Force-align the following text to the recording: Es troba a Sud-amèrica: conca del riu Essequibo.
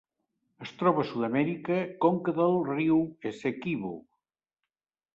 Es 0.67 0.71
troba 0.79 1.03
a 1.03 1.07
Sud-amèrica: 1.09 1.77
conca 2.07 2.35
del 2.41 2.59
riu 2.73 3.07
Essequibo. 3.33 3.97